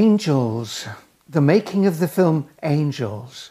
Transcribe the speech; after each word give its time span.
Angels, 0.00 0.88
the 1.28 1.42
making 1.42 1.84
of 1.84 1.98
the 1.98 2.08
film 2.08 2.48
Angels. 2.62 3.50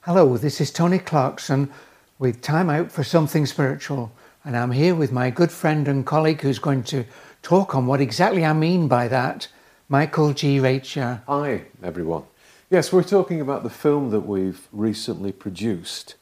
Hello, 0.00 0.36
this 0.36 0.60
is 0.60 0.72
Tony 0.72 0.98
Clarkson 0.98 1.70
with 2.18 2.42
Time 2.42 2.68
Out 2.68 2.90
for 2.90 3.04
Something 3.04 3.46
Spiritual, 3.46 4.10
and 4.44 4.56
I'm 4.56 4.72
here 4.72 4.96
with 4.96 5.12
my 5.12 5.30
good 5.30 5.52
friend 5.52 5.86
and 5.86 6.04
colleague 6.04 6.40
who's 6.40 6.58
going 6.58 6.82
to 6.84 7.04
talk 7.42 7.76
on 7.76 7.86
what 7.86 8.00
exactly 8.00 8.44
I 8.44 8.52
mean 8.52 8.88
by 8.88 9.06
that, 9.06 9.46
Michael 9.88 10.32
G. 10.32 10.58
Reccia. 10.58 11.22
Hi, 11.28 11.62
everyone. 11.84 12.24
Yes, 12.68 12.92
we're 12.92 13.04
talking 13.04 13.40
about 13.40 13.62
the 13.62 13.70
film 13.70 14.10
that 14.10 14.26
we've 14.26 14.66
recently 14.72 15.30
produced 15.30 16.16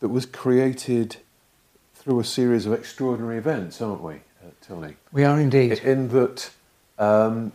that 0.00 0.08
was 0.08 0.26
created 0.26 1.18
through 1.94 2.18
a 2.18 2.24
series 2.24 2.66
of 2.66 2.72
extraordinary 2.72 3.38
events, 3.38 3.80
aren't 3.80 4.02
we, 4.02 4.14
uh, 4.14 4.50
Tony? 4.60 4.96
We 5.12 5.22
are 5.22 5.38
indeed. 5.38 5.78
In 5.84 6.08
that 6.08 6.50
um, 6.98 7.52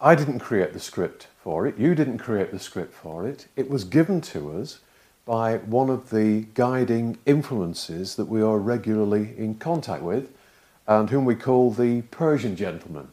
I 0.00 0.14
didn't 0.14 0.38
create 0.38 0.72
the 0.72 0.80
script 0.80 1.26
for 1.42 1.66
it, 1.66 1.78
you 1.78 1.94
didn't 1.94 2.18
create 2.18 2.50
the 2.50 2.58
script 2.58 2.94
for 2.94 3.26
it, 3.26 3.46
it 3.56 3.68
was 3.68 3.84
given 3.84 4.20
to 4.22 4.52
us 4.58 4.80
by 5.26 5.58
one 5.58 5.90
of 5.90 6.10
the 6.10 6.46
guiding 6.54 7.18
influences 7.26 8.16
that 8.16 8.24
we 8.26 8.40
are 8.42 8.58
regularly 8.58 9.34
in 9.36 9.56
contact 9.56 10.02
with 10.02 10.30
and 10.86 11.10
whom 11.10 11.24
we 11.24 11.34
call 11.34 11.70
the 11.70 12.02
Persian 12.10 12.56
gentleman. 12.56 13.08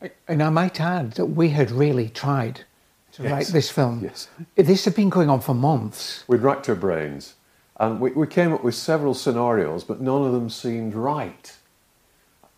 Uh, 0.00 0.08
and 0.26 0.42
I 0.42 0.48
might 0.48 0.80
add 0.80 1.12
that 1.12 1.26
we 1.26 1.50
had 1.50 1.70
really 1.70 2.08
tried 2.08 2.64
to 3.12 3.22
Yes. 3.22 3.32
write 3.32 3.46
this 3.48 3.70
film. 3.70 4.00
Yes. 4.02 4.28
This 4.56 4.84
had 4.84 4.94
been 4.94 5.10
going 5.10 5.28
on 5.28 5.40
for 5.40 5.54
months. 5.54 6.24
We'd 6.26 6.40
racked 6.40 6.68
our 6.68 6.74
brains 6.74 7.34
and 7.78 8.00
we, 8.00 8.10
we 8.12 8.26
came 8.26 8.52
up 8.52 8.64
with 8.64 8.74
several 8.74 9.14
scenarios, 9.14 9.84
but 9.84 10.00
none 10.00 10.22
of 10.24 10.32
them 10.32 10.50
seemed 10.50 10.94
right. 10.94 11.54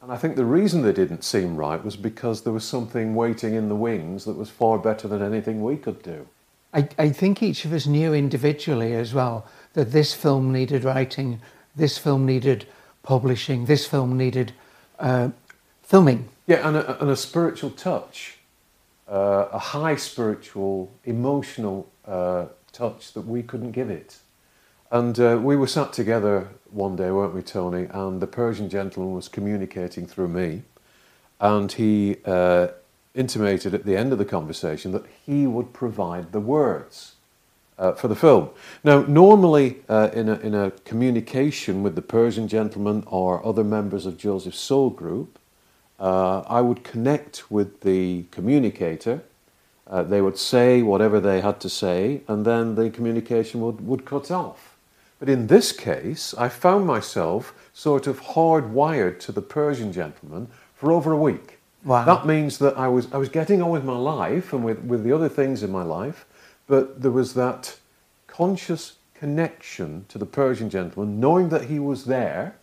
And 0.02 0.10
I 0.10 0.16
think 0.16 0.36
the 0.36 0.46
reason 0.46 0.80
they 0.82 0.92
didn't 0.92 1.24
seem 1.24 1.56
right 1.56 1.84
was 1.84 1.96
because 1.96 2.42
there 2.42 2.52
was 2.52 2.64
something 2.64 3.14
waiting 3.14 3.54
in 3.54 3.68
the 3.68 3.74
wings 3.74 4.24
that 4.24 4.36
was 4.36 4.48
far 4.48 4.78
better 4.78 5.06
than 5.06 5.22
anything 5.22 5.62
we 5.62 5.76
could 5.76 6.02
do. 6.02 6.26
I, 6.72 6.88
I 6.98 7.10
think 7.10 7.42
each 7.42 7.64
of 7.64 7.72
us 7.72 7.86
knew 7.86 8.14
individually 8.14 8.94
as 8.94 9.12
well 9.12 9.46
that 9.74 9.92
this 9.92 10.14
film 10.14 10.52
needed 10.52 10.84
writing, 10.84 11.40
this 11.76 11.98
film 11.98 12.24
needed 12.24 12.66
publishing, 13.02 13.66
this 13.66 13.86
film 13.86 14.16
needed 14.16 14.52
uh, 14.98 15.30
filming. 15.82 16.28
Yeah, 16.46 16.66
and 16.66 16.76
a, 16.76 17.00
and 17.00 17.10
a 17.10 17.16
spiritual 17.16 17.70
touch, 17.70 18.38
uh, 19.08 19.48
a 19.52 19.58
high 19.58 19.96
spiritual, 19.96 20.90
emotional 21.04 21.90
uh, 22.06 22.46
touch 22.72 23.12
that 23.12 23.22
we 23.22 23.42
couldn't 23.42 23.72
give 23.72 23.90
it. 23.90 24.16
And 24.90 25.20
uh, 25.20 25.38
we 25.40 25.56
were 25.56 25.68
sat 25.68 25.92
together 25.92 26.48
one 26.70 26.96
day, 26.96 27.12
weren't 27.12 27.34
we, 27.34 27.42
Tony? 27.42 27.86
And 27.90 28.20
the 28.20 28.26
Persian 28.26 28.68
gentleman 28.68 29.14
was 29.14 29.28
communicating 29.28 30.04
through 30.04 30.28
me, 30.28 30.62
and 31.40 31.70
he 31.70 32.16
uh, 32.24 32.68
intimated 33.14 33.72
at 33.72 33.84
the 33.84 33.96
end 33.96 34.10
of 34.12 34.18
the 34.18 34.24
conversation 34.24 34.90
that 34.92 35.04
he 35.24 35.46
would 35.46 35.72
provide 35.72 36.32
the 36.32 36.40
words. 36.40 37.14
Uh, 37.78 37.94
for 37.94 38.08
the 38.08 38.14
film. 38.14 38.50
Now, 38.84 39.00
normally 39.04 39.76
uh, 39.88 40.10
in, 40.12 40.28
a, 40.28 40.34
in 40.40 40.54
a 40.54 40.70
communication 40.84 41.82
with 41.82 41.94
the 41.94 42.02
Persian 42.02 42.46
gentleman 42.46 43.04
or 43.06 43.42
other 43.42 43.64
members 43.64 44.04
of 44.04 44.18
Joseph's 44.18 44.58
Soul 44.58 44.90
Group, 44.90 45.38
uh, 45.98 46.40
I 46.40 46.60
would 46.60 46.84
connect 46.84 47.50
with 47.50 47.80
the 47.80 48.24
communicator. 48.30 49.22
Uh, 49.86 50.02
they 50.02 50.20
would 50.20 50.36
say 50.36 50.82
whatever 50.82 51.20
they 51.20 51.40
had 51.40 51.58
to 51.60 51.70
say, 51.70 52.20
and 52.28 52.44
then 52.44 52.74
the 52.74 52.90
communication 52.90 53.62
would, 53.62 53.80
would 53.86 54.04
cut 54.04 54.30
off. 54.30 54.69
But 55.20 55.28
in 55.28 55.46
this 55.46 55.70
case, 55.70 56.34
I 56.36 56.48
found 56.48 56.86
myself 56.86 57.54
sort 57.74 58.06
of 58.06 58.20
hardwired 58.20 59.20
to 59.20 59.32
the 59.32 59.42
Persian 59.42 59.92
gentleman 59.92 60.48
for 60.74 60.90
over 60.90 61.12
a 61.12 61.16
week. 61.16 61.58
Wow. 61.84 62.04
That 62.04 62.26
means 62.26 62.58
that 62.58 62.76
I 62.76 62.88
was, 62.88 63.12
I 63.12 63.18
was 63.18 63.28
getting 63.28 63.62
on 63.62 63.70
with 63.70 63.84
my 63.84 63.96
life 63.96 64.52
and 64.52 64.64
with, 64.64 64.78
with 64.80 65.04
the 65.04 65.12
other 65.12 65.28
things 65.28 65.62
in 65.62 65.70
my 65.70 65.82
life, 65.82 66.26
but 66.66 67.02
there 67.02 67.10
was 67.10 67.34
that 67.34 67.78
conscious 68.26 68.96
connection 69.14 70.06
to 70.08 70.16
the 70.16 70.26
Persian 70.26 70.70
gentleman, 70.70 71.20
knowing 71.20 71.50
that 71.50 71.64
he 71.64 71.78
was 71.78 72.06
there, 72.06 72.56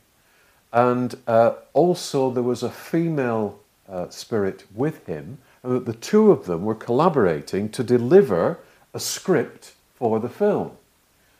and 0.74 1.16
uh, 1.28 1.54
also 1.74 2.32
there 2.32 2.44
was 2.44 2.64
a 2.64 2.70
female 2.70 3.60
uh, 3.88 4.10
spirit 4.10 4.66
with 4.74 5.06
him, 5.06 5.38
and 5.62 5.76
that 5.76 5.86
the 5.86 5.94
two 5.94 6.32
of 6.32 6.46
them 6.46 6.66
were 6.66 6.76
collaborating 6.76 7.70
to 7.70 7.84
deliver 7.84 8.60
a 8.94 9.00
script 9.00 9.74
for 9.94 10.20
the 10.20 10.30
film. 10.30 10.72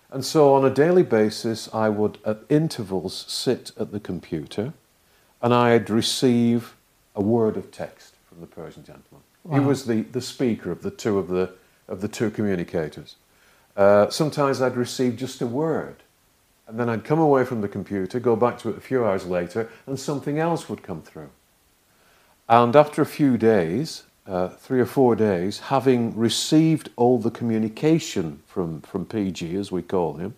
And 0.10 0.24
so 0.24 0.54
on 0.54 0.64
a 0.66 0.70
daily 0.70 1.04
basis, 1.04 1.68
I 1.74 1.90
would 1.90 2.18
at 2.26 2.40
intervals 2.50 3.26
sit 3.28 3.72
at 3.78 3.92
the 3.92 4.00
computer 4.00 4.74
and 5.42 5.54
I'd 5.54 5.90
receive 5.90 6.76
a 7.16 7.22
word 7.22 7.58
of 7.58 7.72
text 7.72 8.16
from 8.28 8.40
the 8.42 8.48
Persian 8.48 8.84
gentleman. 8.84 9.22
He 9.52 9.60
was 9.60 9.86
the, 9.86 10.02
the 10.02 10.22
speaker 10.22 10.72
of 10.72 10.82
the 10.82 10.92
two 10.92 11.18
of 11.18 11.30
the, 11.30 11.52
of 11.88 12.02
the 12.02 12.08
two 12.08 12.30
communicators. 12.30 13.16
Uh, 13.78 14.10
sometimes 14.10 14.62
I'd 14.62 14.76
receive 14.76 15.16
just 15.16 15.42
a 15.42 15.48
word, 15.48 16.04
and 16.68 16.80
then 16.80 16.90
I'd 16.90 17.06
come 17.06 17.20
away 17.20 17.46
from 17.46 17.62
the 17.62 17.68
computer, 17.68 18.20
go 18.20 18.36
back 18.36 18.58
to 18.60 18.70
it 18.70 18.78
a 18.78 18.82
few 18.82 19.06
hours 19.06 19.26
later, 19.26 19.70
and 19.86 19.98
something 19.98 20.38
else 20.38 20.68
would 20.68 20.84
come 20.84 21.02
through. 21.02 21.30
And 22.50 22.76
after 22.76 23.02
a 23.02 23.06
few 23.06 23.38
days, 23.38 24.04
uh, 24.28 24.50
three 24.50 24.80
or 24.80 24.86
four 24.86 25.16
days, 25.16 25.60
having 25.60 26.16
received 26.18 26.90
all 26.96 27.18
the 27.18 27.32
communication 27.32 28.42
from, 28.46 28.82
from 28.82 29.06
PG, 29.06 29.56
as 29.56 29.72
we 29.72 29.82
call 29.82 30.16
him, 30.16 30.36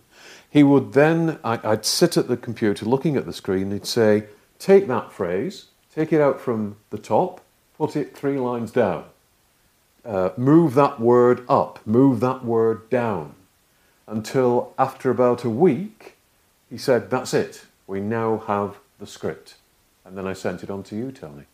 he 0.48 0.62
would 0.62 0.92
then, 0.92 1.38
I, 1.44 1.60
I'd 1.62 1.84
sit 1.84 2.16
at 2.16 2.28
the 2.28 2.36
computer 2.36 2.84
looking 2.84 3.16
at 3.16 3.26
the 3.26 3.32
screen, 3.32 3.70
he'd 3.70 3.86
say, 3.86 4.24
Take 4.58 4.88
that 4.88 5.12
phrase, 5.12 5.66
take 5.94 6.12
it 6.12 6.20
out 6.20 6.40
from 6.40 6.76
the 6.90 6.98
top, 6.98 7.40
put 7.78 7.96
it 7.96 8.16
three 8.16 8.38
lines 8.38 8.70
down. 8.70 9.04
Uh, 10.04 10.30
move 10.36 10.74
that 10.74 11.00
word 11.00 11.44
up, 11.48 11.78
move 11.86 12.20
that 12.20 12.44
word 12.44 12.88
down. 12.90 13.34
Until 14.06 14.74
after 14.78 15.10
about 15.10 15.44
a 15.44 15.50
week, 15.50 16.16
he 16.68 16.78
said, 16.78 17.10
That's 17.10 17.32
it, 17.32 17.64
we 17.86 18.00
now 18.00 18.38
have 18.46 18.76
the 18.98 19.06
script. 19.06 19.54
And 20.04 20.16
then 20.16 20.26
I 20.26 20.32
sent 20.32 20.62
it 20.62 20.70
on 20.70 20.82
to 20.84 20.96
you, 20.96 21.12
Tony. 21.12 21.44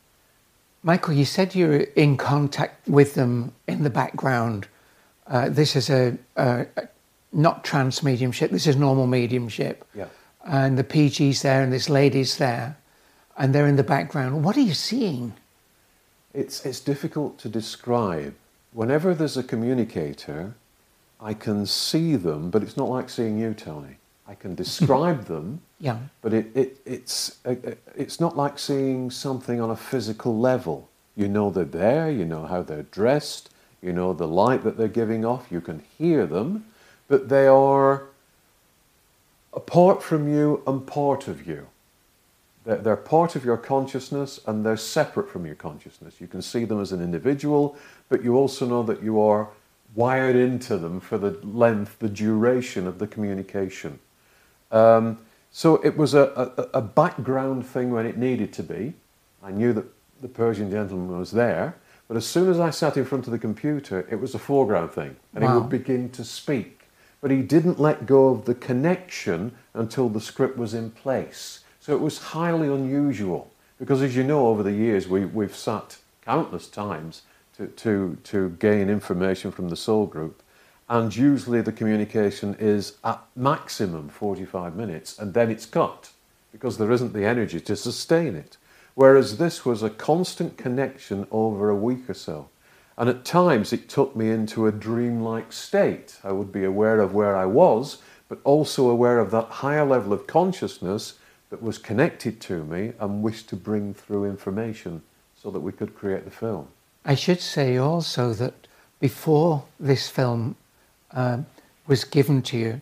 Michael, 0.86 1.14
you 1.14 1.24
said 1.24 1.56
you're 1.56 1.78
in 1.96 2.16
contact 2.16 2.86
with 2.86 3.14
them 3.14 3.52
in 3.66 3.82
the 3.82 3.90
background. 3.90 4.68
Uh, 5.26 5.48
this 5.48 5.74
is 5.74 5.90
a, 5.90 6.16
a, 6.36 6.64
a 6.76 6.88
not 7.32 7.64
trans 7.64 8.04
mediumship. 8.04 8.52
This 8.52 8.68
is 8.68 8.76
normal 8.76 9.08
mediumship. 9.08 9.84
Yeah. 9.96 10.06
And 10.44 10.78
the 10.78 10.84
PG's 10.84 11.42
there, 11.42 11.60
and 11.60 11.72
this 11.72 11.88
lady's 11.88 12.38
there, 12.38 12.76
and 13.36 13.52
they're 13.52 13.66
in 13.66 13.74
the 13.74 13.82
background. 13.82 14.44
What 14.44 14.56
are 14.56 14.60
you 14.60 14.74
seeing? 14.74 15.34
It's, 16.32 16.64
it's 16.64 16.78
difficult 16.78 17.36
to 17.38 17.48
describe. 17.48 18.36
Whenever 18.72 19.12
there's 19.12 19.36
a 19.36 19.42
communicator, 19.42 20.54
I 21.20 21.34
can 21.34 21.66
see 21.66 22.14
them, 22.14 22.48
but 22.48 22.62
it's 22.62 22.76
not 22.76 22.88
like 22.88 23.10
seeing 23.10 23.40
you, 23.40 23.54
Tony. 23.54 23.96
I 24.28 24.34
can 24.34 24.54
describe 24.54 25.24
them, 25.26 25.60
Yeah. 25.80 25.98
but 26.22 26.32
it, 26.32 26.50
it, 26.54 26.78
it's, 26.84 27.38
uh, 27.44 27.50
uh, 27.66 27.74
it's 27.96 28.20
not 28.20 28.36
like 28.36 28.58
seeing 28.58 29.10
something 29.10 29.60
on 29.60 29.70
a 29.70 29.76
physical 29.76 30.38
level. 30.38 30.88
You 31.16 31.28
know 31.28 31.50
they're 31.50 31.64
there, 31.64 32.10
you 32.10 32.24
know 32.24 32.46
how 32.46 32.62
they're 32.62 32.82
dressed, 32.84 33.50
you 33.82 33.92
know 33.92 34.12
the 34.12 34.26
light 34.28 34.64
that 34.64 34.76
they're 34.76 34.88
giving 34.88 35.24
off, 35.24 35.46
you 35.50 35.60
can 35.60 35.82
hear 35.96 36.26
them, 36.26 36.66
but 37.08 37.28
they 37.28 37.46
are 37.46 38.04
apart 39.54 40.02
from 40.02 40.28
you 40.28 40.62
and 40.66 40.86
part 40.86 41.28
of 41.28 41.46
you. 41.46 41.66
They're, 42.64 42.76
they're 42.76 42.96
part 42.96 43.36
of 43.36 43.44
your 43.44 43.56
consciousness 43.56 44.40
and 44.46 44.66
they're 44.66 44.76
separate 44.76 45.30
from 45.30 45.46
your 45.46 45.54
consciousness. 45.54 46.20
You 46.20 46.26
can 46.26 46.42
see 46.42 46.64
them 46.64 46.80
as 46.80 46.92
an 46.92 47.00
individual, 47.00 47.76
but 48.08 48.22
you 48.22 48.36
also 48.36 48.66
know 48.66 48.82
that 48.82 49.02
you 49.02 49.20
are 49.20 49.48
wired 49.94 50.36
into 50.36 50.76
them 50.76 51.00
for 51.00 51.16
the 51.16 51.30
length, 51.46 51.98
the 52.00 52.08
duration 52.08 52.86
of 52.86 52.98
the 52.98 53.06
communication. 53.06 53.98
Um, 54.70 55.18
so 55.50 55.76
it 55.76 55.96
was 55.96 56.14
a, 56.14 56.52
a, 56.74 56.78
a 56.78 56.82
background 56.82 57.66
thing 57.66 57.90
when 57.90 58.06
it 58.06 58.16
needed 58.16 58.52
to 58.54 58.62
be. 58.62 58.94
I 59.42 59.50
knew 59.50 59.72
that 59.72 59.86
the 60.20 60.28
Persian 60.28 60.70
gentleman 60.70 61.18
was 61.18 61.30
there, 61.30 61.76
but 62.08 62.16
as 62.16 62.26
soon 62.26 62.48
as 62.50 62.60
I 62.60 62.70
sat 62.70 62.96
in 62.96 63.04
front 63.04 63.26
of 63.26 63.32
the 63.32 63.38
computer, 63.38 64.06
it 64.10 64.20
was 64.20 64.34
a 64.34 64.38
foreground 64.38 64.92
thing, 64.92 65.16
and 65.34 65.42
he 65.42 65.50
would 65.50 65.68
begin 65.68 66.10
to 66.10 66.24
speak. 66.24 66.88
But 67.20 67.30
he 67.30 67.42
didn't 67.42 67.80
let 67.80 68.06
go 68.06 68.28
of 68.28 68.44
the 68.44 68.54
connection 68.54 69.52
until 69.74 70.08
the 70.08 70.20
script 70.20 70.56
was 70.56 70.74
in 70.74 70.90
place. 70.90 71.60
So 71.80 71.94
it 71.94 72.00
was 72.00 72.18
highly 72.18 72.68
unusual, 72.68 73.50
because 73.78 74.02
as 74.02 74.14
you 74.14 74.24
know, 74.24 74.48
over 74.48 74.62
the 74.62 74.72
years, 74.72 75.08
we, 75.08 75.24
we've 75.24 75.56
sat 75.56 75.98
countless 76.24 76.68
times 76.68 77.22
to, 77.56 77.68
to, 77.68 78.18
to 78.24 78.50
gain 78.58 78.90
information 78.90 79.50
from 79.50 79.68
the 79.68 79.76
soul 79.76 80.06
group. 80.06 80.42
And 80.88 81.14
usually 81.14 81.62
the 81.62 81.72
communication 81.72 82.56
is 82.58 82.96
at 83.02 83.20
maximum 83.34 84.08
45 84.08 84.76
minutes 84.76 85.18
and 85.18 85.34
then 85.34 85.50
it's 85.50 85.66
cut 85.66 86.10
because 86.52 86.78
there 86.78 86.92
isn't 86.92 87.12
the 87.12 87.24
energy 87.24 87.60
to 87.60 87.76
sustain 87.76 88.34
it. 88.36 88.56
Whereas 88.94 89.36
this 89.36 89.64
was 89.64 89.82
a 89.82 89.90
constant 89.90 90.56
connection 90.56 91.26
over 91.30 91.68
a 91.68 91.76
week 91.76 92.08
or 92.08 92.14
so. 92.14 92.48
And 92.96 93.10
at 93.10 93.24
times 93.24 93.72
it 93.72 93.88
took 93.88 94.16
me 94.16 94.30
into 94.30 94.66
a 94.66 94.72
dreamlike 94.72 95.52
state. 95.52 96.18
I 96.24 96.32
would 96.32 96.50
be 96.50 96.64
aware 96.64 97.00
of 97.00 97.12
where 97.12 97.36
I 97.36 97.44
was, 97.44 97.98
but 98.28 98.38
also 98.42 98.88
aware 98.88 99.18
of 99.18 99.30
that 99.32 99.48
higher 99.48 99.84
level 99.84 100.12
of 100.12 100.26
consciousness 100.26 101.14
that 101.50 101.62
was 101.62 101.78
connected 101.78 102.40
to 102.42 102.64
me 102.64 102.92
and 102.98 103.22
wished 103.22 103.48
to 103.50 103.56
bring 103.56 103.92
through 103.92 104.24
information 104.24 105.02
so 105.40 105.50
that 105.50 105.60
we 105.60 105.72
could 105.72 105.94
create 105.94 106.24
the 106.24 106.30
film. 106.30 106.68
I 107.04 107.14
should 107.14 107.40
say 107.40 107.76
also 107.76 108.32
that 108.34 108.66
before 108.98 109.64
this 109.78 110.08
film 110.08 110.56
uh, 111.12 111.38
was 111.86 112.04
given 112.04 112.42
to 112.42 112.56
you, 112.56 112.80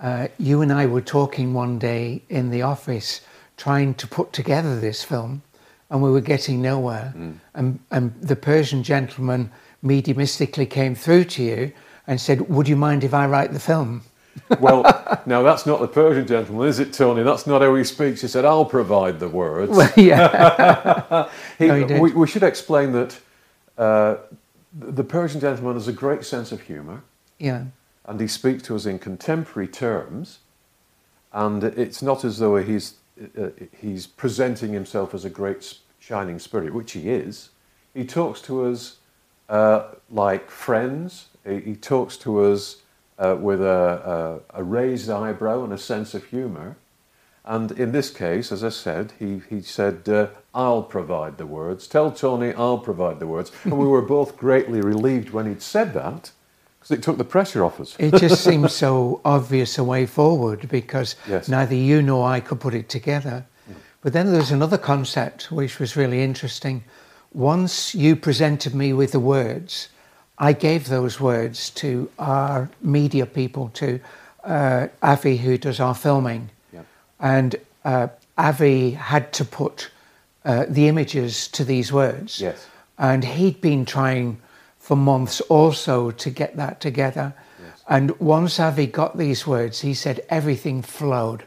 uh, 0.00 0.28
you 0.38 0.60
and 0.62 0.72
I 0.72 0.86
were 0.86 1.00
talking 1.00 1.54
one 1.54 1.78
day 1.78 2.22
in 2.28 2.50
the 2.50 2.62
office 2.62 3.20
trying 3.56 3.94
to 3.94 4.06
put 4.06 4.32
together 4.32 4.78
this 4.78 5.04
film, 5.04 5.42
and 5.90 6.02
we 6.02 6.10
were 6.10 6.20
getting 6.20 6.60
nowhere. 6.60 7.12
Mm. 7.16 7.38
And, 7.54 7.78
and 7.90 8.20
the 8.20 8.36
Persian 8.36 8.82
gentleman 8.82 9.50
mediumistically 9.84 10.68
came 10.68 10.94
through 10.94 11.24
to 11.24 11.42
you 11.42 11.72
and 12.06 12.20
said, 12.20 12.48
Would 12.48 12.68
you 12.68 12.76
mind 12.76 13.04
if 13.04 13.14
I 13.14 13.26
write 13.26 13.52
the 13.52 13.60
film? 13.60 14.02
well, 14.60 14.82
now 15.26 15.42
that's 15.42 15.66
not 15.66 15.80
the 15.80 15.88
Persian 15.88 16.26
gentleman, 16.26 16.66
is 16.68 16.80
it, 16.80 16.92
Tony? 16.92 17.22
That's 17.22 17.46
not 17.46 17.62
how 17.62 17.74
he 17.74 17.84
speaks. 17.84 18.20
He 18.20 18.28
said, 18.28 18.44
I'll 18.44 18.64
provide 18.64 19.20
the 19.20 19.28
words. 19.28 19.70
Well, 19.70 19.92
yeah. 19.96 21.28
he, 21.58 21.68
no, 21.68 21.86
he 21.86 22.00
we, 22.00 22.12
we, 22.12 22.26
should 22.26 22.42
explain 22.42 22.92
that 22.92 23.18
uh, 23.78 24.16
the 24.72 25.04
Persian 25.04 25.40
gentleman 25.40 25.74
has 25.74 25.88
a 25.88 25.92
great 25.92 26.24
sense 26.24 26.50
of 26.50 26.60
humour. 26.62 27.02
Yeah. 27.38 27.64
And 28.04 28.20
he 28.20 28.28
speaks 28.28 28.62
to 28.64 28.76
us 28.76 28.86
in 28.86 28.98
contemporary 28.98 29.68
terms. 29.68 30.40
And 31.32 31.64
it's 31.64 32.02
not 32.02 32.24
as 32.24 32.38
though 32.38 32.56
he's, 32.56 32.94
uh, 33.38 33.48
he's 33.80 34.06
presenting 34.06 34.72
himself 34.72 35.14
as 35.14 35.24
a 35.24 35.30
great 35.30 35.78
shining 35.98 36.38
spirit, 36.38 36.74
which 36.74 36.92
he 36.92 37.10
is. 37.10 37.50
He 37.92 38.04
talks 38.04 38.40
to 38.42 38.66
us 38.66 38.98
uh, 39.48 39.94
like 40.10 40.50
friends. 40.50 41.26
He, 41.46 41.76
talks 41.76 42.16
to 42.18 42.44
us 42.44 42.82
uh, 43.18 43.36
with 43.38 43.60
a, 43.60 44.40
a, 44.54 44.60
a, 44.60 44.62
raised 44.62 45.10
eyebrow 45.10 45.64
and 45.64 45.72
a 45.72 45.78
sense 45.78 46.14
of 46.14 46.24
humour. 46.26 46.76
And 47.44 47.70
in 47.72 47.92
this 47.92 48.10
case, 48.10 48.50
as 48.50 48.64
I 48.64 48.70
said, 48.70 49.12
he, 49.18 49.42
he 49.50 49.60
said, 49.60 50.08
uh, 50.08 50.28
I'll 50.54 50.82
provide 50.82 51.36
the 51.36 51.46
words. 51.46 51.86
Tell 51.86 52.10
Tony 52.10 52.54
I'll 52.54 52.78
provide 52.78 53.20
the 53.20 53.26
words. 53.26 53.52
And 53.64 53.76
we 53.76 53.86
were 53.86 54.02
both 54.02 54.36
greatly 54.36 54.80
relieved 54.80 55.30
when 55.30 55.46
he'd 55.46 55.62
said 55.62 55.92
that 55.92 56.30
because 56.84 56.98
it 56.98 57.02
took 57.02 57.16
the 57.16 57.24
pressure 57.24 57.64
off 57.64 57.80
us. 57.80 57.96
it 57.98 58.14
just 58.16 58.44
seemed 58.48 58.70
so 58.70 59.18
obvious 59.24 59.78
a 59.78 59.84
way 59.84 60.04
forward 60.04 60.68
because 60.68 61.16
yes. 61.26 61.48
neither 61.48 61.74
you 61.74 62.02
nor 62.02 62.28
I 62.28 62.40
could 62.40 62.60
put 62.60 62.74
it 62.74 62.90
together. 62.90 63.46
Mm. 63.70 63.76
But 64.02 64.12
then 64.12 64.26
there 64.26 64.40
was 64.40 64.50
another 64.50 64.76
concept 64.76 65.50
which 65.50 65.78
was 65.78 65.96
really 65.96 66.22
interesting. 66.22 66.84
Once 67.32 67.94
you 67.94 68.14
presented 68.14 68.74
me 68.74 68.92
with 68.92 69.12
the 69.12 69.20
words, 69.20 69.88
I 70.38 70.52
gave 70.52 70.88
those 70.88 71.18
words 71.18 71.70
to 71.70 72.10
our 72.18 72.68
media 72.82 73.24
people, 73.24 73.70
to 73.74 73.98
uh, 74.44 74.88
Avi, 75.02 75.38
who 75.38 75.56
does 75.56 75.80
our 75.80 75.94
filming. 75.94 76.50
Yep. 76.74 76.86
And 77.18 77.56
uh, 77.86 78.08
Avi 78.36 78.90
had 78.90 79.32
to 79.32 79.44
put 79.46 79.90
uh, 80.44 80.66
the 80.68 80.88
images 80.88 81.48
to 81.48 81.64
these 81.64 81.90
words. 81.90 82.42
Yes. 82.42 82.66
And 82.98 83.24
he'd 83.24 83.62
been 83.62 83.86
trying 83.86 84.42
for 84.84 84.96
months 84.96 85.40
also 85.48 86.10
to 86.10 86.28
get 86.28 86.56
that 86.56 86.78
together. 86.78 87.32
Yes. 87.58 87.82
And 87.88 88.20
once 88.20 88.60
Avi 88.60 88.86
got 88.86 89.16
these 89.16 89.46
words, 89.46 89.80
he 89.80 89.94
said 89.94 90.20
everything 90.28 90.82
flowed. 90.82 91.44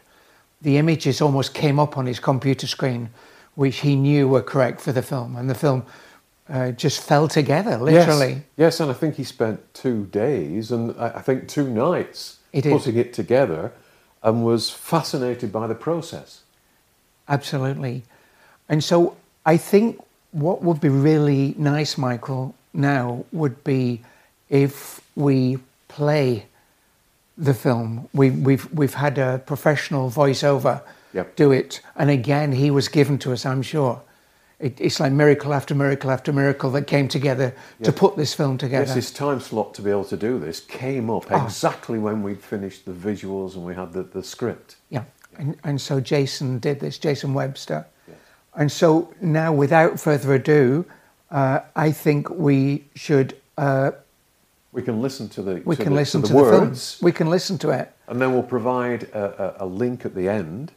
The 0.60 0.76
images 0.76 1.20
almost 1.20 1.54
came 1.54 1.78
up 1.78 1.96
on 1.96 2.06
his 2.06 2.18
computer 2.18 2.66
screen, 2.66 3.10
which 3.54 3.76
he 3.78 3.94
knew 3.94 4.26
were 4.26 4.42
correct 4.42 4.80
for 4.80 4.90
the 4.90 5.02
film. 5.02 5.36
And 5.36 5.48
the 5.48 5.54
film 5.54 5.86
uh, 6.48 6.72
just 6.72 7.00
fell 7.00 7.28
together, 7.28 7.76
literally. 7.76 8.32
Yes. 8.32 8.42
yes, 8.56 8.80
and 8.80 8.90
I 8.90 8.94
think 8.94 9.14
he 9.14 9.22
spent 9.22 9.72
two 9.72 10.06
days 10.06 10.72
and 10.72 10.98
I 10.98 11.20
think 11.20 11.46
two 11.46 11.70
nights 11.70 12.38
putting 12.52 12.96
it 12.96 13.12
together 13.12 13.70
and 14.20 14.44
was 14.44 14.68
fascinated 14.68 15.52
by 15.52 15.68
the 15.68 15.76
process. 15.76 16.42
Absolutely. 17.28 18.02
And 18.68 18.82
so 18.82 19.16
I 19.46 19.58
think 19.58 20.02
what 20.32 20.60
would 20.64 20.80
be 20.80 20.88
really 20.88 21.54
nice, 21.56 21.96
Michael, 21.96 22.56
now 22.78 23.24
would 23.32 23.62
be 23.64 24.02
if 24.48 25.00
we 25.14 25.58
play 25.88 26.46
the 27.36 27.54
film. 27.54 28.08
We, 28.12 28.30
we've, 28.30 28.72
we've 28.72 28.94
had 28.94 29.18
a 29.18 29.38
professional 29.44 30.10
voiceover 30.10 30.82
yep. 31.12 31.36
do 31.36 31.52
it. 31.52 31.80
And 31.96 32.10
again, 32.10 32.52
he 32.52 32.70
was 32.70 32.88
given 32.88 33.18
to 33.18 33.32
us, 33.32 33.44
I'm 33.44 33.62
sure 33.62 34.00
it, 34.58 34.80
it's 34.80 34.98
like 34.98 35.12
miracle 35.12 35.54
after 35.54 35.74
miracle 35.74 36.10
after 36.10 36.32
miracle 36.32 36.70
that 36.72 36.86
came 36.86 37.06
together 37.06 37.54
yeah. 37.78 37.84
to 37.84 37.92
put 37.92 38.16
this 38.16 38.34
film 38.34 38.58
together. 38.58 38.86
Yes, 38.86 38.94
this 38.94 39.12
time 39.12 39.40
slot 39.40 39.74
to 39.74 39.82
be 39.82 39.90
able 39.90 40.04
to 40.06 40.16
do 40.16 40.38
this 40.38 40.60
came 40.60 41.10
up 41.10 41.30
oh. 41.30 41.44
exactly 41.44 41.98
when 41.98 42.22
we 42.22 42.34
finished 42.34 42.84
the 42.84 42.92
visuals 42.92 43.54
and 43.54 43.64
we 43.64 43.74
had 43.74 43.92
the, 43.92 44.02
the 44.02 44.22
script. 44.22 44.76
Yeah. 44.90 45.04
yeah. 45.32 45.38
And, 45.38 45.56
and 45.62 45.80
so 45.80 46.00
Jason 46.00 46.58
did 46.58 46.80
this, 46.80 46.98
Jason 46.98 47.34
Webster. 47.34 47.86
Yes. 48.08 48.16
And 48.56 48.72
so 48.72 49.14
now, 49.20 49.52
without 49.52 50.00
further 50.00 50.34
ado, 50.34 50.84
uh, 51.30 51.60
I 51.76 51.92
think 51.92 52.30
we 52.30 52.84
should. 52.94 53.36
Uh, 53.56 53.92
we 54.72 54.82
can 54.82 55.00
listen 55.02 55.28
to 55.30 55.42
the. 55.42 55.62
We 55.64 55.76
to 55.76 55.82
can 55.82 55.92
the, 55.92 56.00
listen 56.00 56.22
to 56.22 56.28
the, 56.28 56.34
to 56.34 56.44
the 56.44 56.50
words. 56.50 56.98
We 57.02 57.12
can 57.12 57.30
listen 57.30 57.58
to 57.58 57.70
it. 57.70 57.92
And 58.06 58.20
then 58.20 58.32
we'll 58.32 58.42
provide 58.42 59.04
a, 59.04 59.56
a, 59.60 59.64
a 59.64 59.66
link 59.66 60.04
at 60.04 60.14
the 60.14 60.28
end 60.28 60.72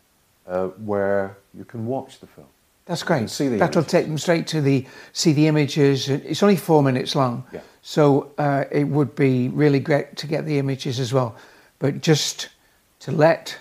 uh, 0.48 0.68
where 0.68 1.38
you 1.54 1.66
can 1.66 1.86
watch 1.86 2.20
the 2.20 2.28
film. 2.28 2.48
That's 2.86 3.04
great. 3.04 3.30
See 3.30 3.48
the 3.48 3.58
That'll 3.58 3.80
images. 3.80 3.92
take 3.92 4.08
them 4.08 4.18
straight 4.18 4.48
to 4.48 4.62
the 4.62 4.86
see 5.14 5.34
the 5.34 5.48
images. 5.48 6.10
It's 6.10 6.44
only 6.44 6.58
four 6.58 6.84
minutes 6.84 7.16
long, 7.16 7.46
yeah. 7.54 7.62
so 7.82 8.32
uh, 8.38 8.66
it 8.72 8.86
would 8.86 9.16
be 9.16 9.50
really 9.50 9.80
great 9.80 10.18
to 10.18 10.28
get 10.28 10.46
the 10.46 10.58
images 10.58 11.00
as 11.00 11.14
well. 11.14 11.36
But 11.80 12.02
just 12.02 12.50
to 13.02 13.12
let 13.12 13.58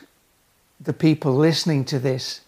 the 0.81 0.93
people 0.93 1.35
listening 1.35 1.85
to 1.87 1.99
this 1.99 2.41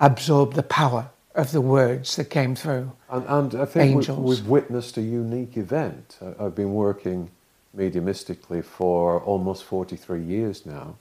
absorb 0.00 0.54
the 0.54 0.62
power 0.62 1.10
of 1.34 1.52
the 1.52 1.60
words 1.60 2.16
that 2.16 2.30
came 2.30 2.54
through. 2.54 2.92
And, 3.08 3.24
and 3.28 3.54
I 3.54 3.64
think 3.64 3.96
Angels. 3.96 4.18
we've 4.18 4.46
witnessed 4.48 4.96
a 4.96 5.02
unique 5.02 5.56
event. 5.56 6.18
I've 6.38 6.54
been 6.54 6.74
working 6.74 7.30
mediumistically 7.76 8.64
for 8.64 9.20
almost 9.22 9.64
43 9.64 10.22
years 10.22 10.66
now, 10.66 10.96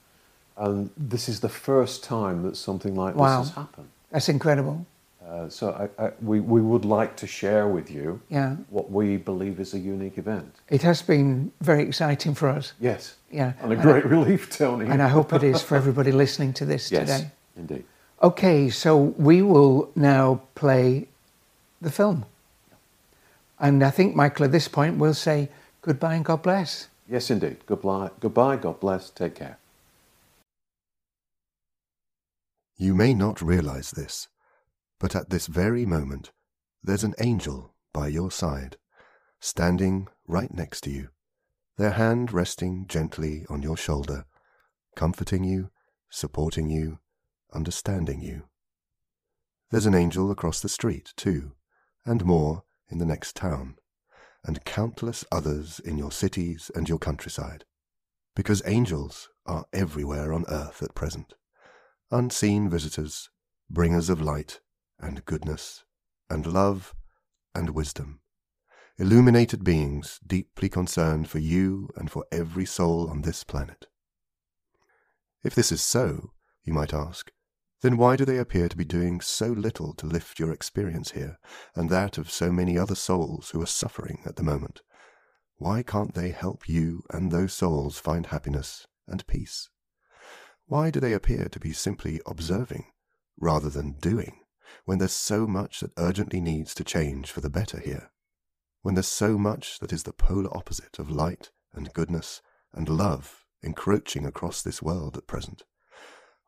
and 0.57 0.91
this 0.95 1.27
is 1.27 1.39
the 1.39 1.49
first 1.49 2.03
time 2.03 2.43
that 2.43 2.55
something 2.55 2.95
like 2.95 3.15
wow. 3.15 3.39
this 3.39 3.49
has 3.49 3.55
happened. 3.55 3.89
That's 4.11 4.29
incredible. 4.29 4.85
Uh, 5.29 5.47
so 5.47 5.89
I, 5.99 6.05
I, 6.05 6.11
we, 6.21 6.39
we 6.39 6.59
would 6.59 6.85
like 6.85 7.15
to 7.17 7.27
share 7.27 7.67
with 7.67 7.91
you 7.91 8.19
yeah. 8.29 8.55
what 8.69 8.89
we 8.89 9.17
believe 9.17 9.59
is 9.59 9.75
a 9.75 9.79
unique 9.79 10.17
event. 10.17 10.55
It 10.69 10.81
has 10.81 11.03
been 11.03 11.51
very 11.61 11.83
exciting 11.83 12.33
for 12.33 12.49
us. 12.49 12.73
Yes. 12.79 13.15
Yeah. 13.29 13.53
And 13.61 13.71
a 13.71 13.75
great 13.75 14.03
and 14.05 14.11
relief, 14.17 14.49
Tony. 14.49 14.87
And 14.87 15.03
I 15.03 15.07
hope 15.07 15.31
it 15.33 15.43
is 15.43 15.61
for 15.61 15.75
everybody 15.75 16.11
listening 16.11 16.53
to 16.53 16.65
this 16.65 16.91
yes, 16.91 17.01
today. 17.01 17.31
indeed. 17.55 17.83
Okay, 18.21 18.69
so 18.69 18.97
we 18.97 19.41
will 19.41 19.91
now 19.95 20.41
play 20.53 21.07
the 21.79 21.91
film. 21.91 22.25
And 23.57 23.83
I 23.83 23.91
think, 23.91 24.15
Michael, 24.15 24.45
at 24.45 24.51
this 24.51 24.67
point, 24.67 24.97
we'll 24.97 25.13
say 25.13 25.49
goodbye 25.81 26.15
and 26.15 26.25
God 26.25 26.41
bless. 26.41 26.89
Yes, 27.07 27.31
indeed. 27.31 27.57
Goodbye, 27.65 28.11
goodbye 28.19 28.57
God 28.57 28.79
bless. 28.79 29.09
Take 29.09 29.35
care. 29.35 29.57
You 32.77 32.93
may 32.93 33.13
not 33.13 33.41
realize 33.41 33.91
this, 33.91 34.27
but 34.99 35.15
at 35.15 35.29
this 35.29 35.47
very 35.47 35.85
moment, 35.85 36.31
there's 36.83 37.03
an 37.03 37.15
angel 37.19 37.73
by 37.93 38.07
your 38.07 38.31
side, 38.31 38.77
standing 39.39 40.07
right 40.27 40.53
next 40.53 40.81
to 40.81 40.89
you, 40.89 41.09
their 41.77 41.91
hand 41.91 42.31
resting 42.31 42.85
gently 42.87 43.45
on 43.49 43.61
your 43.61 43.75
shoulder, 43.75 44.25
comforting 44.95 45.43
you, 45.43 45.71
supporting 46.09 46.69
you, 46.69 46.99
understanding 47.53 48.21
you. 48.21 48.43
There's 49.71 49.85
an 49.85 49.95
angel 49.95 50.31
across 50.31 50.59
the 50.59 50.69
street, 50.69 51.13
too, 51.15 51.53
and 52.05 52.25
more 52.25 52.63
in 52.89 52.97
the 52.97 53.05
next 53.05 53.35
town, 53.35 53.75
and 54.43 54.65
countless 54.65 55.25
others 55.31 55.79
in 55.79 55.97
your 55.97 56.11
cities 56.11 56.71
and 56.73 56.89
your 56.89 56.99
countryside, 56.99 57.65
because 58.35 58.61
angels 58.65 59.29
are 59.45 59.65
everywhere 59.73 60.33
on 60.33 60.45
earth 60.47 60.81
at 60.81 60.95
present 60.95 61.33
unseen 62.11 62.69
visitors, 62.69 63.29
bringers 63.69 64.09
of 64.09 64.21
light 64.21 64.61
and 64.99 65.23
goodness 65.25 65.83
and 66.29 66.45
love 66.47 66.93
and 67.53 67.69
wisdom, 67.71 68.21
illuminated 68.97 69.63
beings 69.63 70.19
deeply 70.25 70.69
concerned 70.69 71.29
for 71.29 71.39
you 71.39 71.89
and 71.95 72.09
for 72.11 72.25
every 72.31 72.65
soul 72.65 73.09
on 73.09 73.21
this 73.21 73.43
planet. 73.43 73.87
If 75.43 75.55
this 75.55 75.71
is 75.71 75.81
so, 75.81 76.31
you 76.63 76.73
might 76.73 76.93
ask, 76.93 77.31
then 77.81 77.95
why 77.95 78.15
do 78.15 78.25
they 78.25 78.37
appear 78.37 78.67
to 78.67 78.77
be 78.77 78.83
doing 78.83 79.21
so 79.21 79.47
little 79.47 79.93
to 79.93 80.05
lift 80.05 80.39
your 80.39 80.51
experience 80.51 81.11
here 81.11 81.39
and 81.75 81.89
that 81.89 82.17
of 82.17 82.29
so 82.29 82.51
many 82.51 82.77
other 82.77 82.95
souls 82.95 83.51
who 83.51 83.61
are 83.61 83.67
suffering 83.67 84.21
at 84.25 84.35
the 84.35 84.43
moment? 84.43 84.81
Why 85.57 85.83
can't 85.83 86.13
they 86.13 86.31
help 86.31 86.67
you 86.67 87.03
and 87.09 87.31
those 87.31 87.53
souls 87.53 87.99
find 87.99 88.27
happiness 88.27 88.87
and 89.07 89.25
peace? 89.27 89.69
Why 90.65 90.89
do 90.91 90.99
they 90.99 91.13
appear 91.13 91.49
to 91.49 91.59
be 91.59 91.73
simply 91.73 92.21
observing 92.25 92.85
rather 93.39 93.69
than 93.69 93.93
doing 93.93 94.41
when 94.85 94.99
there's 94.99 95.13
so 95.13 95.47
much 95.47 95.79
that 95.79 95.97
urgently 95.97 96.39
needs 96.39 96.75
to 96.75 96.83
change 96.83 97.31
for 97.31 97.41
the 97.41 97.49
better 97.49 97.79
here? 97.79 98.11
When 98.81 98.95
there's 98.95 99.07
so 99.07 99.37
much 99.37 99.79
that 99.79 99.91
is 99.91 100.03
the 100.03 100.13
polar 100.13 100.55
opposite 100.55 100.99
of 100.99 101.09
light 101.09 101.51
and 101.73 101.93
goodness 101.93 102.41
and 102.73 102.87
love 102.87 103.45
encroaching 103.61 104.25
across 104.25 104.61
this 104.61 104.81
world 104.81 105.17
at 105.17 105.27
present? 105.27 105.63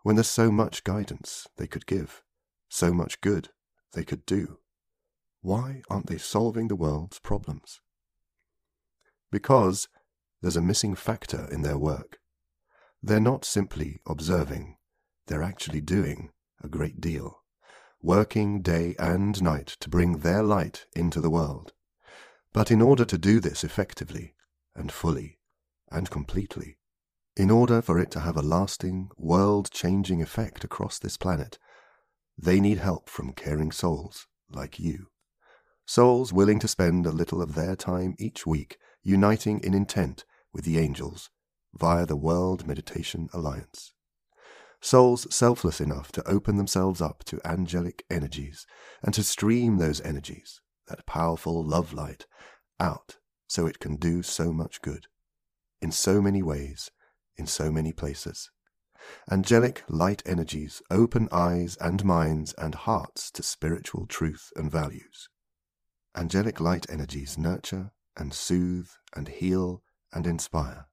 When 0.03 0.15
there's 0.15 0.27
so 0.27 0.51
much 0.51 0.83
guidance 0.83 1.47
they 1.57 1.67
could 1.67 1.85
give, 1.85 2.23
so 2.69 2.93
much 2.93 3.21
good 3.21 3.49
they 3.93 4.03
could 4.03 4.25
do? 4.25 4.57
why 5.41 5.81
aren't 5.89 6.07
they 6.07 6.17
solving 6.17 6.67
the 6.67 6.75
world's 6.75 7.19
problems? 7.19 7.81
Because 9.31 9.87
there's 10.41 10.55
a 10.55 10.61
missing 10.61 10.95
factor 10.95 11.47
in 11.51 11.61
their 11.61 11.77
work. 11.77 12.19
They're 13.01 13.19
not 13.19 13.45
simply 13.45 14.01
observing, 14.07 14.77
they're 15.27 15.43
actually 15.43 15.81
doing 15.81 16.29
a 16.63 16.67
great 16.67 17.01
deal, 17.01 17.41
working 18.01 18.61
day 18.61 18.95
and 18.99 19.41
night 19.41 19.77
to 19.79 19.89
bring 19.89 20.19
their 20.19 20.43
light 20.43 20.85
into 20.95 21.19
the 21.19 21.29
world. 21.29 21.73
But 22.53 22.69
in 22.69 22.81
order 22.81 23.05
to 23.05 23.17
do 23.17 23.39
this 23.39 23.63
effectively 23.63 24.35
and 24.75 24.91
fully 24.91 25.39
and 25.89 26.09
completely, 26.09 26.77
in 27.37 27.49
order 27.49 27.81
for 27.81 27.99
it 27.99 28.11
to 28.11 28.19
have 28.19 28.35
a 28.35 28.41
lasting, 28.41 29.09
world 29.17 29.71
changing 29.71 30.21
effect 30.21 30.63
across 30.63 30.99
this 30.99 31.17
planet, 31.17 31.57
they 32.37 32.59
need 32.59 32.77
help 32.77 33.09
from 33.09 33.33
caring 33.33 33.71
souls 33.71 34.27
like 34.49 34.79
you. 34.79 35.07
Souls 35.85 36.33
willing 36.33 36.59
to 36.59 36.67
spend 36.67 37.05
a 37.05 37.11
little 37.11 37.41
of 37.41 37.55
their 37.55 37.75
time 37.75 38.15
each 38.19 38.45
week 38.45 38.77
uniting 39.03 39.59
in 39.63 39.73
intent 39.73 40.25
with 40.53 40.65
the 40.65 40.77
angels 40.77 41.29
via 41.73 42.05
the 42.05 42.15
World 42.15 42.67
Meditation 42.67 43.29
Alliance. 43.33 43.93
Souls 44.81 45.33
selfless 45.33 45.79
enough 45.79 46.11
to 46.11 46.27
open 46.27 46.57
themselves 46.57 47.01
up 47.01 47.23
to 47.25 47.39
angelic 47.45 48.03
energies 48.09 48.65
and 49.03 49.13
to 49.13 49.23
stream 49.23 49.77
those 49.77 50.01
energies, 50.01 50.59
that 50.87 51.05
powerful 51.05 51.63
love 51.63 51.93
light, 51.93 52.25
out 52.79 53.17
so 53.47 53.67
it 53.67 53.79
can 53.79 53.95
do 53.95 54.23
so 54.23 54.51
much 54.51 54.81
good, 54.81 55.07
in 55.81 55.91
so 55.91 56.21
many 56.21 56.41
ways, 56.41 56.89
in 57.41 57.47
so 57.47 57.71
many 57.71 57.91
places. 57.91 58.51
Angelic 59.31 59.83
light 59.89 60.21
energies 60.27 60.79
open 60.91 61.27
eyes 61.31 61.75
and 61.81 62.05
minds 62.05 62.53
and 62.53 62.75
hearts 62.75 63.31
to 63.31 63.41
spiritual 63.41 64.05
truth 64.05 64.51
and 64.55 64.71
values. 64.71 65.27
Angelic 66.15 66.59
light 66.59 66.85
energies 66.87 67.39
nurture 67.39 67.93
and 68.15 68.31
soothe 68.31 68.89
and 69.15 69.27
heal 69.27 69.81
and 70.13 70.27
inspire. 70.27 70.85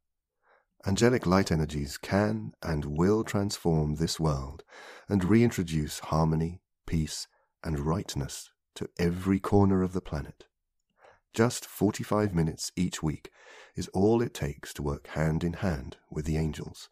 Angelic 0.87 1.27
light 1.27 1.53
energies 1.53 1.99
can 1.99 2.53
and 2.63 2.87
will 2.87 3.25
transform 3.25 3.97
this 3.97 4.19
world 4.19 4.65
and 5.07 5.23
reintroduce 5.25 5.99
harmony, 5.99 6.63
peace, 6.87 7.27
and 7.63 7.79
rightness 7.79 8.49
to 8.75 8.89
every 8.99 9.39
corner 9.39 9.83
of 9.83 9.93
the 9.93 10.01
planet. 10.01 10.47
Just 11.35 11.67
45 11.67 12.35
minutes 12.35 12.73
each 12.77 13.03
week 13.03 13.31
is 13.77 13.89
all 13.89 14.23
it 14.23 14.35
takes 14.35 14.73
to 14.75 14.83
work 14.83 15.09
hand 15.09 15.45
in 15.45 15.55
hand 15.55 15.97
with 16.11 16.25
the 16.25 16.37
angels, 16.37 16.89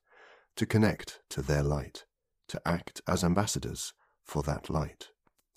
to 0.57 0.67
connect 0.67 1.21
to 1.31 1.43
their 1.43 1.63
light, 1.63 2.05
to 2.49 2.61
act 2.65 3.01
as 3.09 3.25
ambassadors 3.25 3.93
for 4.23 4.43
that 4.43 4.71
light, 4.71 5.09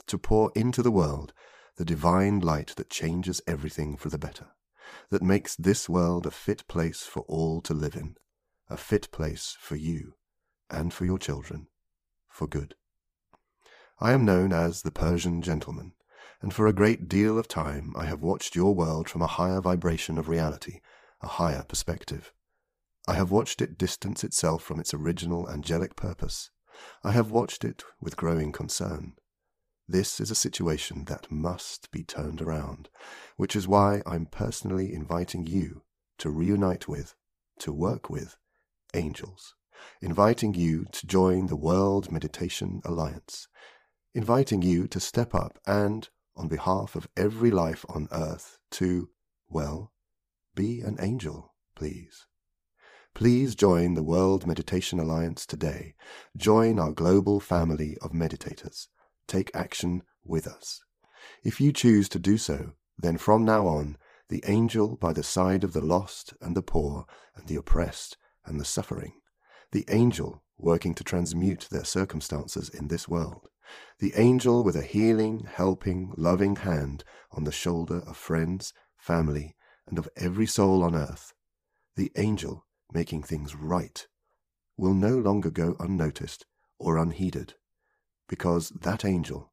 to 0.07 0.17
pour 0.17 0.51
into 0.55 0.81
the 0.81 0.91
world 0.91 1.33
the 1.77 1.86
divine 1.86 2.39
light 2.39 2.74
that 2.75 2.89
changes 2.89 3.41
everything 3.48 3.95
for 3.95 4.09
the 4.09 4.17
better 4.17 4.48
that 5.09 5.21
makes 5.21 5.55
this 5.55 5.88
world 5.88 6.25
a 6.25 6.31
fit 6.31 6.67
place 6.67 7.01
for 7.01 7.21
all 7.21 7.62
to 7.62 7.74
live 7.74 7.95
in, 7.95 8.15
a 8.69 8.77
fit 8.77 9.12
place 9.12 9.55
for 9.59 9.75
you 9.75 10.13
and 10.69 10.93
for 10.93 11.05
your 11.05 11.17
children, 11.17 11.67
for 12.27 12.48
good. 12.48 12.75
I 14.00 14.13
am 14.13 14.25
known 14.25 14.53
as 14.53 14.81
the 14.81 14.91
Persian 14.91 15.41
gentleman, 15.41 15.93
and 16.41 16.53
for 16.53 16.67
a 16.67 16.74
great 16.74 17.08
deal 17.08 17.38
of 17.38 17.48
time 17.48 17.93
I 17.98 18.05
have 18.05 18.22
watched 18.22 18.55
your 18.55 18.74
world 18.74 19.10
from 19.10 19.22
a 19.22 19.27
higher 19.27 19.62
vibration 19.62 20.17
of 20.17 20.29
reality, 20.29 20.79
a 21.22 21.27
higher 21.27 21.63
perspective. 21.63 22.34
I 23.08 23.15
have 23.15 23.31
watched 23.31 23.62
it 23.62 23.77
distance 23.77 24.24
itself 24.24 24.63
from 24.63 24.79
its 24.79 24.93
original 24.93 25.50
angelic 25.50 25.96
purpose. 25.96 26.51
I 27.03 27.12
have 27.12 27.31
watched 27.31 27.65
it 27.65 27.84
with 28.00 28.15
growing 28.15 28.51
concern. 28.51 29.13
This 29.88 30.19
is 30.19 30.29
a 30.29 30.36
situation 30.36 31.05
that 31.05 31.31
must 31.31 31.89
be 31.91 32.03
turned 32.03 32.41
around, 32.41 32.89
which 33.36 33.55
is 33.55 33.67
why 33.67 34.03
I'm 34.05 34.27
personally 34.27 34.93
inviting 34.93 35.48
you 35.48 35.81
to 36.19 36.29
reunite 36.29 36.88
with, 36.88 37.15
to 37.60 37.74
work 37.74 38.10
with, 38.10 38.38
angels, 38.93 39.55
inviting 40.01 40.53
you 40.53 40.86
to 40.91 41.08
join 41.08 41.48
the 41.48 41.55
World 41.55 42.12
Meditation 42.12 42.81
Alliance, 42.86 43.48
inviting 44.13 44.62
you 44.62 44.88
to 44.88 45.00
step 45.00 45.34
up 45.34 45.58
and, 45.65 46.10
on 46.39 46.48
behalf 46.48 46.96
of 46.96 47.08
every 47.15 47.51
life 47.51 47.86
on 47.89 48.08
earth, 48.12 48.58
to, 48.72 49.10
well, 49.48 49.91
be 50.55 50.81
an 50.81 50.98
angel, 51.00 51.53
please. 51.75 52.25
Please 53.13 53.53
join 53.53 53.93
the 53.93 54.03
World 54.03 54.48
Meditation 54.48 55.00
Alliance 55.00 55.46
today. 55.46 55.93
Join 56.38 56.79
our 56.79 56.91
global 56.91 57.39
family 57.39 57.98
of 58.01 58.12
meditators 58.12 58.88
take 59.29 59.51
action 59.53 60.01
with 60.25 60.48
us. 60.48 60.81
If 61.43 61.62
you 61.62 61.72
choose 61.72 62.10
to 62.10 62.19
do 62.19 62.38
so, 62.38 62.74
then 62.98 63.17
from 63.17 63.46
now 63.46 63.67
on, 63.67 63.98
the 64.27 64.43
angel 64.46 64.98
by 64.98 65.13
the 65.13 65.24
side 65.24 65.63
of 65.63 65.74
the 65.74 65.81
lost 65.81 66.34
and 66.41 66.55
the 66.55 66.62
poor 66.62 67.05
and 67.36 67.48
the 67.48 67.55
oppressed 67.55 68.17
and 68.46 68.60
the 68.60 68.65
suffering, 68.65 69.13
the 69.72 69.86
angel 69.89 70.43
working 70.58 70.93
to 70.96 71.03
transmute 71.03 71.67
their 71.72 71.86
circumstances 71.86 72.69
in 72.69 72.88
this 72.89 73.08
world, 73.08 73.49
the 74.00 74.14
angel 74.16 74.64
with 74.64 74.76
a 74.76 74.82
healing, 74.82 75.48
helping, 75.52 76.14
loving 76.16 76.58
hand 76.58 77.04
on 77.32 77.44
the 77.44 77.52
shoulder 77.52 78.02
of 78.08 78.18
friends, 78.18 78.74
family, 78.98 79.56
and 79.88 79.98
of 79.98 80.10
every 80.16 80.46
soul 80.46 80.84
on 80.84 80.96
earth, 80.96 81.34
the 81.96 82.12
angel 82.16 82.66
making 82.92 83.24
things 83.24 83.56
right, 83.56 84.08
will 84.78 84.94
no 84.94 85.18
longer 85.18 85.50
go 85.50 85.76
unnoticed 85.80 86.46
or 86.78 86.98
unheeded 86.98 87.56
because 88.30 88.70
that 88.70 89.04
angel, 89.04 89.52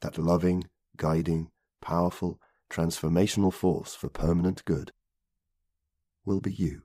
that 0.00 0.18
loving, 0.18 0.64
guiding, 0.96 1.50
powerful, 1.80 2.38
transformational 2.70 3.52
force 3.52 3.94
for 3.94 4.08
permanent 4.08 4.64
good, 4.64 4.92
will 6.24 6.40
be 6.40 6.52
you. 6.52 6.82